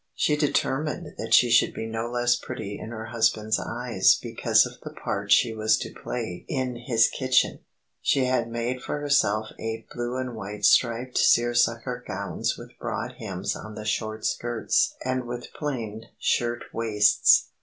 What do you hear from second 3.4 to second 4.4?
eyes